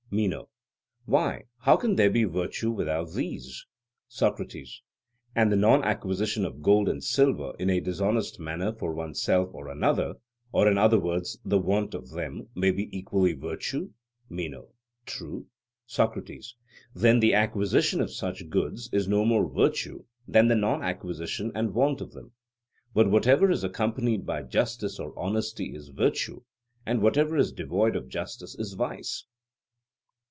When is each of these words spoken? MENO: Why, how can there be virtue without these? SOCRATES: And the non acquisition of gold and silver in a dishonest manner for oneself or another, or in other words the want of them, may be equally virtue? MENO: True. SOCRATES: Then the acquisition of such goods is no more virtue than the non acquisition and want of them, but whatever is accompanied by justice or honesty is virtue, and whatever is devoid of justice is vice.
MENO: 0.13 0.49
Why, 1.05 1.45
how 1.59 1.77
can 1.77 1.95
there 1.95 2.09
be 2.09 2.25
virtue 2.25 2.69
without 2.69 3.13
these? 3.13 3.65
SOCRATES: 4.09 4.81
And 5.37 5.49
the 5.49 5.55
non 5.55 5.85
acquisition 5.85 6.43
of 6.43 6.61
gold 6.61 6.89
and 6.89 7.01
silver 7.01 7.53
in 7.57 7.69
a 7.69 7.79
dishonest 7.79 8.37
manner 8.37 8.73
for 8.73 8.91
oneself 8.91 9.51
or 9.53 9.69
another, 9.69 10.15
or 10.51 10.67
in 10.69 10.77
other 10.77 10.99
words 10.99 11.39
the 11.45 11.59
want 11.59 11.93
of 11.93 12.09
them, 12.09 12.49
may 12.53 12.71
be 12.71 12.89
equally 12.91 13.31
virtue? 13.31 13.91
MENO: 14.27 14.73
True. 15.05 15.47
SOCRATES: 15.85 16.57
Then 16.93 17.21
the 17.21 17.33
acquisition 17.33 18.01
of 18.01 18.11
such 18.11 18.49
goods 18.49 18.89
is 18.91 19.07
no 19.07 19.23
more 19.23 19.49
virtue 19.49 20.03
than 20.27 20.49
the 20.49 20.55
non 20.57 20.83
acquisition 20.83 21.53
and 21.55 21.73
want 21.73 22.01
of 22.01 22.11
them, 22.11 22.33
but 22.93 23.09
whatever 23.09 23.49
is 23.49 23.63
accompanied 23.63 24.25
by 24.25 24.43
justice 24.43 24.99
or 24.99 25.17
honesty 25.17 25.73
is 25.73 25.87
virtue, 25.87 26.41
and 26.85 27.01
whatever 27.01 27.37
is 27.37 27.53
devoid 27.53 27.95
of 27.95 28.09
justice 28.09 28.55
is 28.59 28.73
vice. 28.73 29.23